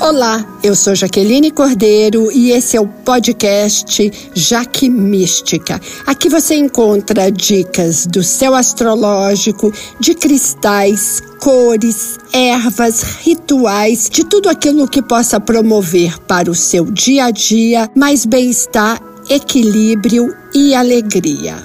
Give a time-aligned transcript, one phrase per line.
[0.00, 5.78] Olá, eu sou Jaqueline Cordeiro e esse é o podcast Jaque Mística.
[6.06, 14.88] Aqui você encontra dicas do céu astrológico, de cristais, cores, ervas, rituais, de tudo aquilo
[14.88, 18.98] que possa promover para o seu dia a dia mais bem-estar,
[19.28, 21.56] equilíbrio e alegria.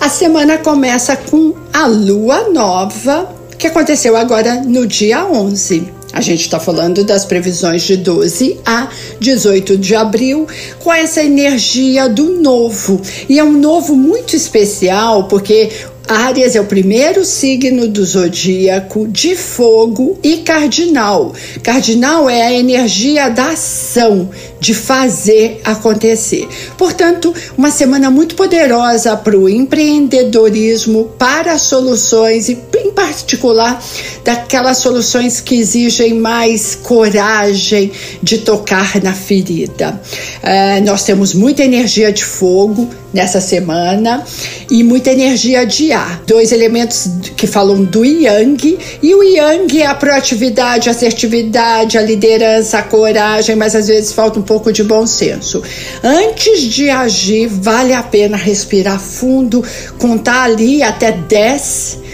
[0.00, 5.95] A semana começa com a lua nova, que aconteceu agora no dia 11.
[6.16, 8.88] A gente está falando das previsões de 12 a
[9.20, 10.46] 18 de abril,
[10.78, 13.02] com essa energia do novo.
[13.28, 15.70] E é um novo muito especial, porque
[16.08, 21.34] Áries é o primeiro signo do zodíaco de fogo e cardinal.
[21.64, 26.48] Cardinal é a energia da ação, de fazer acontecer.
[26.78, 33.82] Portanto, uma semana muito poderosa para o empreendedorismo, para soluções e, em particular,
[34.24, 37.90] daquelas soluções que exigem mais coragem
[38.22, 40.00] de tocar na ferida.
[40.42, 44.24] É, nós temos muita energia de fogo nessa semana
[44.70, 45.92] e muita energia de
[46.26, 52.02] Dois elementos que falam do Yang e o Yang é a proatividade, a assertividade, a
[52.02, 55.62] liderança, a coragem, mas às vezes falta um pouco de bom senso.
[56.02, 59.62] Antes de agir, vale a pena respirar fundo,
[59.98, 62.06] contar ali até 10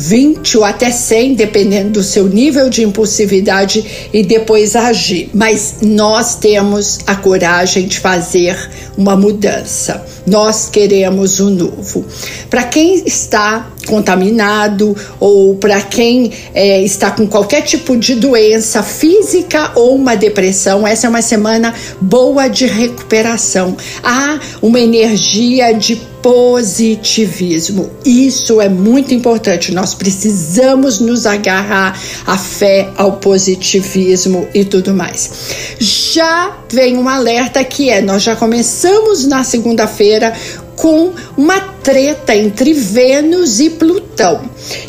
[0.00, 5.30] 20 ou até 100, dependendo do seu nível de impulsividade, e depois agir.
[5.34, 8.56] Mas nós temos a coragem de fazer
[8.96, 10.04] uma mudança.
[10.30, 12.04] Nós queremos o novo.
[12.48, 19.72] Para quem está contaminado ou para quem é, está com qualquer tipo de doença física
[19.74, 23.76] ou uma depressão, essa é uma semana boa de recuperação.
[24.04, 27.90] Há uma energia de positivismo.
[28.04, 29.72] Isso é muito importante.
[29.72, 35.30] Nós precisamos nos agarrar à fé, ao positivismo e tudo mais.
[35.78, 40.36] Já vem um alerta que é: nós já começamos na segunda-feira era
[40.80, 44.40] com uma treta entre Vênus e Plutão.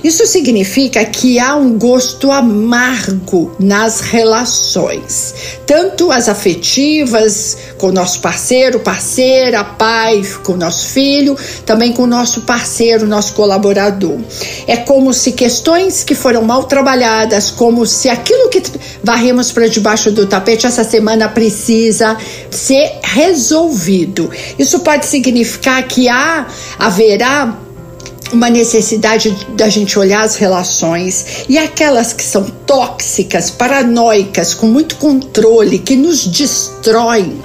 [0.04, 5.34] Isso significa que há um gosto amargo nas relações,
[5.66, 12.04] tanto as afetivas, com o nosso parceiro, parceira, pai, com o nosso filho, também com
[12.04, 14.18] o nosso parceiro, nosso colaborador.
[14.68, 18.62] É como se questões que foram mal trabalhadas, como se aquilo que
[19.04, 22.18] varremos para debaixo do tapete essa semana precisa
[22.50, 24.30] ser resolvido.
[24.60, 26.48] Isso pode significar que há,
[26.78, 27.58] haverá
[28.34, 34.96] uma necessidade da gente olhar as relações e aquelas que são tóxicas, paranoicas, com muito
[34.96, 37.42] controle, que nos destroem,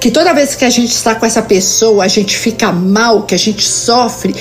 [0.00, 3.34] que toda vez que a gente está com essa pessoa a gente fica mal, que
[3.34, 4.34] a gente sofre.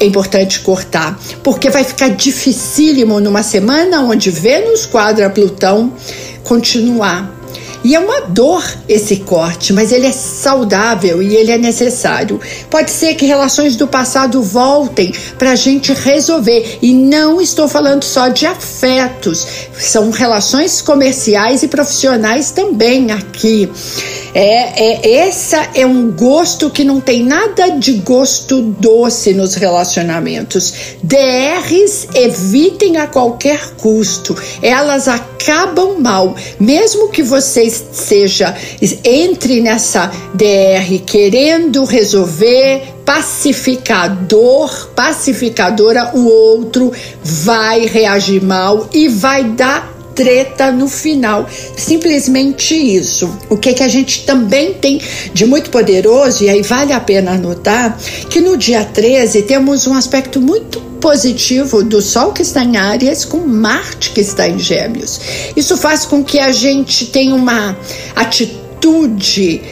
[0.00, 5.92] É importante cortar, porque vai ficar dificílimo numa semana onde Vênus quadra Plutão
[6.44, 7.37] continuar
[7.88, 12.38] e é uma dor esse corte, mas ele é saudável e ele é necessário.
[12.68, 16.80] Pode ser que relações do passado voltem para a gente resolver.
[16.82, 19.46] E não estou falando só de afetos,
[19.78, 23.70] são relações comerciais e profissionais também aqui.
[24.34, 30.74] É, é, essa é um gosto que não tem nada de gosto doce nos relacionamentos.
[31.02, 34.36] DRs evitem a qualquer custo.
[34.62, 36.34] Elas acabam mal.
[36.60, 38.54] Mesmo que você seja
[39.04, 49.97] entre nessa DR querendo resolver, pacificador, pacificadora, o outro vai reagir mal e vai dar
[50.18, 51.48] treta no final.
[51.76, 53.30] Simplesmente isso.
[53.48, 55.00] O que que a gente também tem
[55.32, 57.96] de muito poderoso, e aí vale a pena anotar,
[58.28, 63.24] que no dia 13 temos um aspecto muito positivo do Sol que está em Áries
[63.24, 65.20] com Marte que está em Gêmeos.
[65.54, 67.78] Isso faz com que a gente tenha uma
[68.16, 69.62] atitude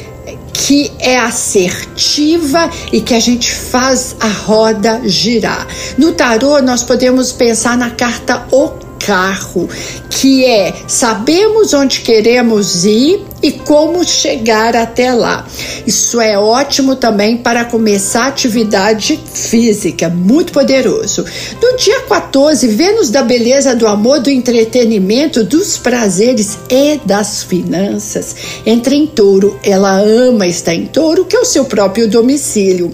[0.52, 5.66] que é assertiva e que a gente faz a roda girar.
[5.98, 9.68] No tarô, nós podemos pensar na carta O carro,
[10.10, 15.47] que é sabemos onde queremos ir e como chegar até lá.
[15.87, 21.25] Isso é ótimo também para começar atividade física, muito poderoso.
[21.63, 28.34] No dia 14, Vênus da beleza, do amor, do entretenimento, dos prazeres e das finanças
[28.65, 29.59] entra em touro.
[29.63, 32.93] Ela ama estar em touro, que é o seu próprio domicílio.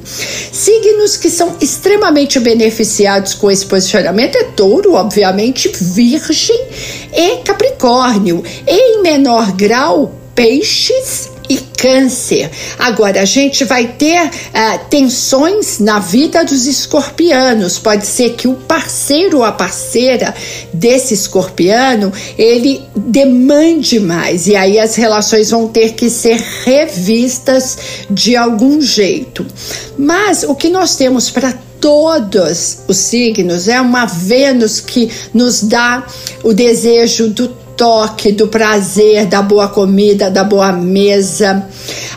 [0.53, 6.61] Signos que são extremamente beneficiados com esse posicionamento é touro, obviamente, virgem
[7.13, 8.43] e capricórnio.
[8.67, 12.51] E em menor grau, peixes e câncer.
[12.79, 14.31] Agora, a gente vai ter uh,
[14.89, 17.79] tensões na vida dos escorpianos.
[17.79, 20.35] Pode ser que o parceiro ou a parceira
[20.73, 27.77] desse escorpiano ele demande mais e aí as relações vão ter que ser revistas
[28.09, 29.45] de algum jeito.
[29.99, 36.07] Mas o que nós temos para todos os signos é uma Vênus que nos dá
[36.45, 41.67] o desejo do toque, do prazer, da boa comida, da boa mesa.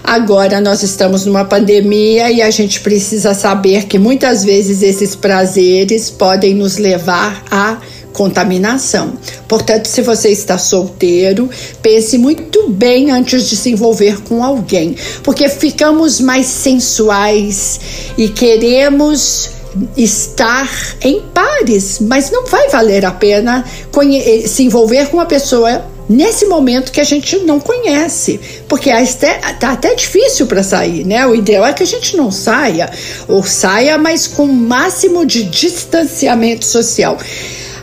[0.04, 6.10] Agora nós estamos numa pandemia e a gente precisa saber que muitas vezes esses prazeres
[6.10, 7.78] podem nos levar a
[8.14, 9.14] contaminação.
[9.48, 11.50] Portanto, se você está solteiro,
[11.82, 17.80] pense muito bem antes de se envolver com alguém, porque ficamos mais sensuais
[18.18, 19.55] e queremos
[19.98, 20.70] estar
[21.02, 26.46] em pares, mas não vai valer a pena eh, se envolver com uma pessoa nesse
[26.46, 31.26] momento que a gente não conhece, porque está até difícil para sair, né?
[31.26, 32.90] O ideal é que a gente não saia,
[33.28, 37.18] ou saia, mas com o máximo de distanciamento social.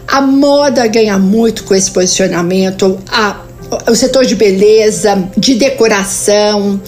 [0.07, 3.41] A moda ganha muito com esse posicionamento, a,
[3.89, 6.81] o setor de beleza, de decoração,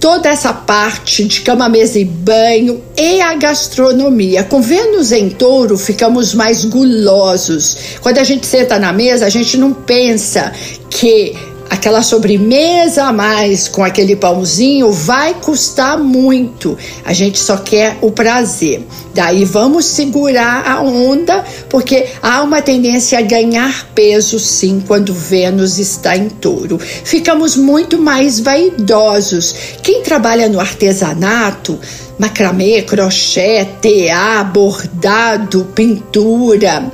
[0.00, 4.44] toda essa parte de cama, mesa e banho e a gastronomia.
[4.44, 7.76] Com Vênus em touro, ficamos mais gulosos.
[8.00, 10.52] Quando a gente senta na mesa, a gente não pensa
[10.90, 11.34] que
[11.70, 16.76] aquela sobremesa a mais com aquele pãozinho vai custar muito.
[17.04, 18.86] A gente só quer o prazer.
[19.14, 25.78] Daí vamos segurar a onda, porque há uma tendência a ganhar peso sim quando Vênus
[25.78, 26.78] está em touro.
[26.78, 29.54] Ficamos muito mais vaidosos.
[29.82, 31.78] Quem trabalha no artesanato,
[32.18, 36.90] macramê, crochê, tear, bordado, pintura,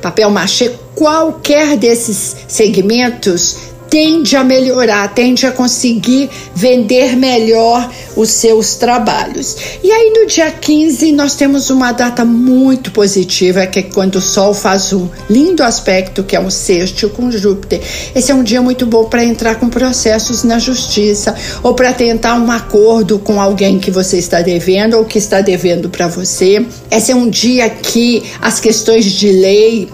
[0.00, 8.76] papel machê, qualquer desses segmentos tende a melhorar, tende a conseguir vender melhor os seus
[8.76, 9.54] trabalhos.
[9.84, 14.20] E aí no dia 15 nós temos uma data muito positiva, que é quando o
[14.22, 17.82] Sol faz um lindo aspecto, que é um sexto com Júpiter.
[18.14, 22.36] Esse é um dia muito bom para entrar com processos na justiça ou para tentar
[22.36, 26.64] um acordo com alguém que você está devendo ou que está devendo para você.
[26.90, 29.90] Esse é um dia que as questões de lei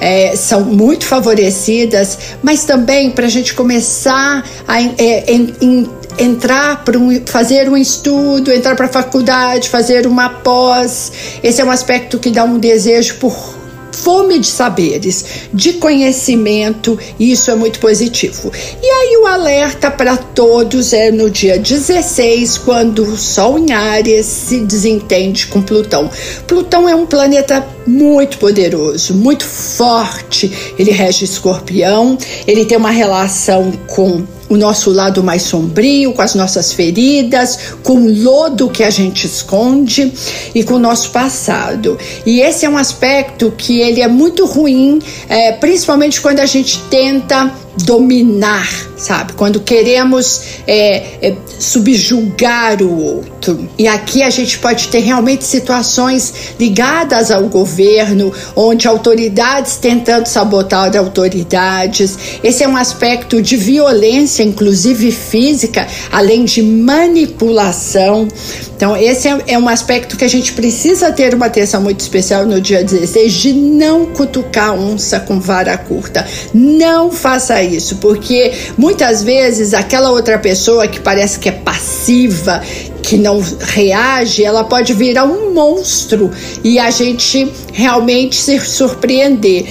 [0.00, 6.84] é, são muito favorecidas, mas também para a gente começar a é, em, em, entrar
[6.84, 11.12] para um, fazer um estudo, entrar para a faculdade, fazer uma pós.
[11.42, 13.59] Esse é um aspecto que dá um desejo por
[13.92, 18.52] fome de saberes, de conhecimento, e isso é muito positivo.
[18.82, 24.26] E aí o alerta para todos é no dia 16, quando o Sol em Áries
[24.26, 26.10] se desentende com Plutão.
[26.46, 30.74] Plutão é um planeta muito poderoso, muito forte.
[30.78, 32.16] Ele rege Escorpião,
[32.46, 37.94] ele tem uma relação com o nosso lado mais sombrio, com as nossas feridas, com
[37.94, 40.12] o lodo que a gente esconde
[40.52, 41.96] e com o nosso passado.
[42.26, 46.80] E esse é um aspecto que ele é muito ruim, é, principalmente quando a gente
[46.90, 47.54] tenta
[47.84, 49.34] dominar, sabe?
[49.34, 53.68] Quando queremos é, é, subjugar o outro.
[53.78, 60.96] E aqui a gente pode ter realmente situações ligadas ao governo, onde autoridades tentando sabotar
[60.96, 62.18] autoridades.
[62.42, 68.26] Esse é um aspecto de violência, inclusive física, além de manipulação.
[68.74, 72.46] Então, esse é, é um aspecto que a gente precisa ter uma atenção muito especial
[72.46, 76.26] no dia 16 de não cutucar onça com vara curta.
[76.54, 82.62] Não faça isso, porque muitas vezes aquela outra pessoa que parece que é passiva,
[83.02, 86.30] que não reage, ela pode virar um monstro
[86.62, 89.64] e a gente realmente se surpreender.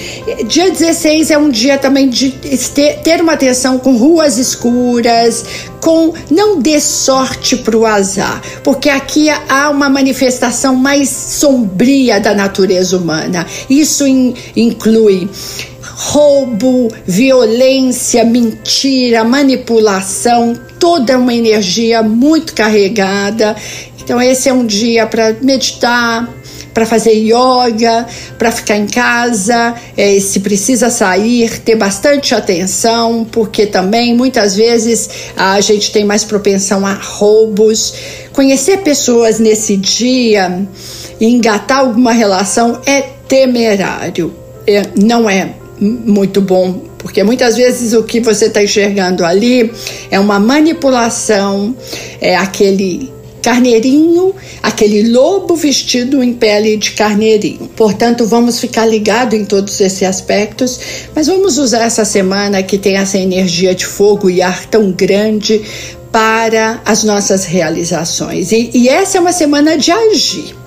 [0.46, 5.44] Dia 16 é um dia também de ter uma atenção com ruas escuras,
[5.80, 12.34] com não dê sorte para o azar, porque aqui há uma manifestação mais sombria da
[12.34, 13.46] natureza humana.
[13.68, 15.28] Isso in, inclui
[16.02, 23.54] roubo, violência, mentira, manipulação, toda uma energia muito carregada.
[24.02, 26.26] Então, esse é um dia para meditar,
[26.72, 28.06] para fazer yoga,
[28.38, 35.10] para ficar em casa, é, se precisa sair, ter bastante atenção, porque também muitas vezes
[35.36, 37.92] a gente tem mais propensão a roubos.
[38.32, 40.66] Conhecer pessoas nesse dia
[41.20, 44.34] e engatar alguma relação é temerário,
[44.66, 49.72] é, não é muito bom, porque muitas vezes o que você está enxergando ali
[50.10, 51.74] é uma manipulação,
[52.20, 53.10] é aquele
[53.40, 57.70] carneirinho, aquele lobo vestido em pele de carneirinho.
[57.74, 60.78] Portanto, vamos ficar ligado em todos esses aspectos,
[61.14, 65.62] mas vamos usar essa semana que tem essa energia de fogo e ar tão grande
[66.12, 68.52] para as nossas realizações.
[68.52, 70.59] E, e essa é uma semana de agir.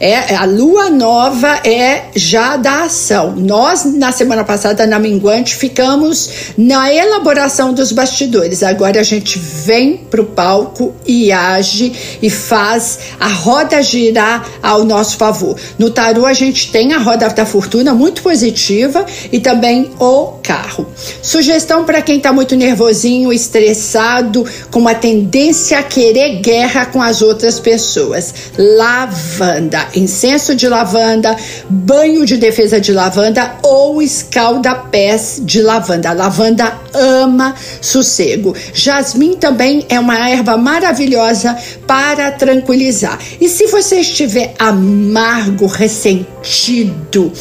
[0.00, 3.34] É, a lua nova é já da ação.
[3.36, 8.62] Nós, na semana passada, na Minguante, ficamos na elaboração dos bastidores.
[8.62, 14.84] Agora a gente vem para o palco e age e faz a roda girar ao
[14.84, 15.56] nosso favor.
[15.78, 20.86] No tarô, a gente tem a roda da fortuna muito positiva e também o carro.
[21.20, 27.20] Sugestão para quem está muito nervosinho, estressado, com uma tendência a querer guerra com as
[27.20, 28.32] outras pessoas.
[28.56, 31.36] Lavanda incenso de lavanda,
[31.68, 36.12] banho de defesa de lavanda ou escalda-pés de lavanda.
[36.12, 38.54] Lavanda ama sossego.
[38.72, 43.18] Jasmim também é uma erva maravilhosa para tranquilizar.
[43.40, 47.32] E se você estiver amargo, ressentido,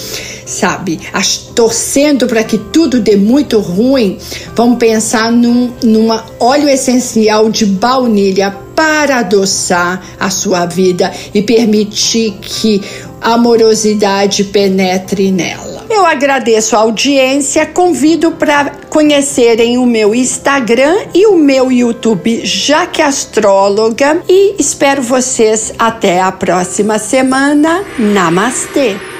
[0.46, 1.00] sabe,
[1.56, 4.18] torcendo para que tudo dê muito ruim,
[4.56, 12.34] vamos pensar num numa óleo essencial de baunilha para adoçar a sua vida e permitir
[12.42, 12.82] que
[13.20, 15.77] a amorosidade penetre nela.
[15.90, 23.02] Eu agradeço a audiência, convido para conhecerem o meu Instagram e o meu YouTube Jaque
[23.02, 27.84] Astróloga e espero vocês até a próxima semana.
[27.98, 29.17] Namastê!